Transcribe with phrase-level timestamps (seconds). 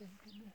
[0.00, 0.52] denke, ne?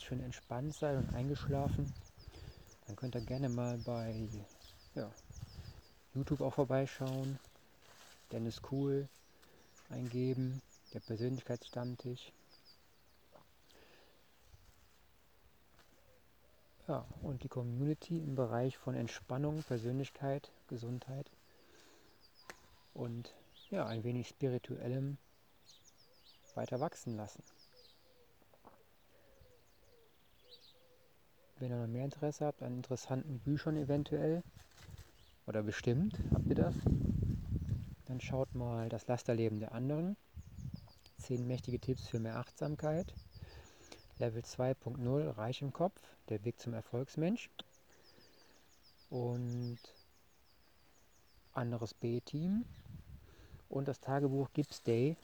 [0.00, 1.92] Jetzt schön entspannt seid und eingeschlafen,
[2.86, 4.28] dann könnt ihr gerne mal bei
[4.94, 5.10] ja,
[6.14, 7.38] YouTube auch vorbeischauen.
[8.32, 9.08] Dennis Cool
[9.90, 10.62] eingeben,
[10.94, 12.32] der Persönlichkeitsstammtisch.
[16.88, 21.30] Ja, und die Community im Bereich von Entspannung, Persönlichkeit, Gesundheit
[22.94, 23.34] und
[23.70, 25.18] ja, ein wenig spirituellem
[26.54, 27.42] weiter wachsen lassen.
[31.60, 34.42] Wenn ihr noch mehr Interesse habt an interessanten Büchern eventuell,
[35.46, 36.74] oder bestimmt habt ihr das,
[38.06, 40.16] dann schaut mal das Lasterleben der anderen.
[41.18, 43.12] Zehn mächtige Tipps für mehr Achtsamkeit.
[44.18, 46.00] Level 2.0 Reich im Kopf,
[46.30, 47.50] der Weg zum Erfolgsmensch.
[49.10, 49.80] Und
[51.52, 52.64] anderes B-Team.
[53.68, 55.18] Und das Tagebuch Gibbs Day,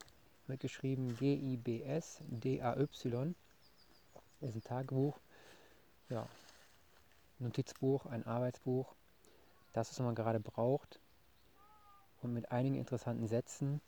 [0.49, 1.75] wird geschrieben G-I-B-S-D-A-Y.
[4.43, 5.19] Ist ein Tagebuch,
[6.09, 6.29] ja,
[7.39, 8.95] Notizbuch, ein Arbeitsbuch,
[9.73, 11.01] das, was man gerade braucht
[12.23, 13.81] und mit einigen interessanten Sätzen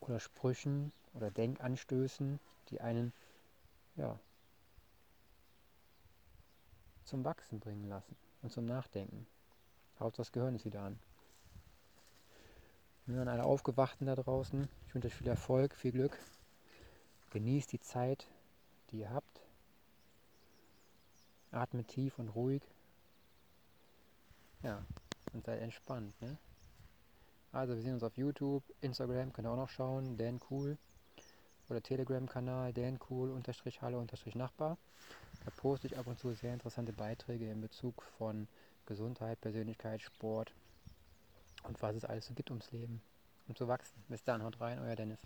[0.00, 2.38] oder Sprüchen oder Denkanstößen,
[2.68, 3.12] die einen
[3.96, 4.18] ja,
[7.04, 9.26] zum Wachsen bringen lassen und zum Nachdenken.
[10.00, 10.98] Haut das Gehirn ist wieder an.
[13.06, 16.18] Nur an alle Aufgewachten da draußen, ich wünsche euch viel Erfolg, viel Glück.
[17.30, 18.26] Genießt die Zeit,
[18.90, 19.43] die ihr habt.
[21.54, 22.62] Atmet tief und ruhig.
[24.62, 24.84] Ja,
[25.32, 26.20] und seid entspannt.
[26.20, 26.36] Ne?
[27.52, 30.76] Also wir sehen uns auf YouTube, Instagram, könnt ihr auch noch schauen, Dan Cool.
[31.68, 34.76] Oder Telegram-Kanal, Dan Cool, unterstrich Halle, unterstrich Nachbar.
[35.44, 38.48] Da poste ich ab und zu sehr interessante Beiträge in Bezug von
[38.86, 40.52] Gesundheit, Persönlichkeit, Sport
[41.62, 43.02] und was es alles so gibt ums Leben.
[43.46, 44.02] Um zu wachsen.
[44.08, 45.18] Bis dann, haut rein, euer Dennis.